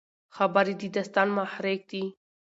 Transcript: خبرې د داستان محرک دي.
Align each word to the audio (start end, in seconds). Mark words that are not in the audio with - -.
خبرې 0.35 0.73
د 0.81 0.83
داستان 0.95 1.27
محرک 1.37 1.79
دي. 1.91 2.03